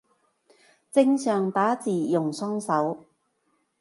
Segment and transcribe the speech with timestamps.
[0.91, 3.05] 正常打字用雙手